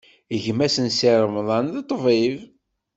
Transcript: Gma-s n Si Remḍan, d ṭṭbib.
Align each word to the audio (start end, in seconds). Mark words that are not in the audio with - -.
Gma-s 0.43 0.75
n 0.85 0.87
Si 0.97 1.11
Remḍan, 1.21 1.65
d 1.75 1.77
ṭṭbib. 1.85 2.35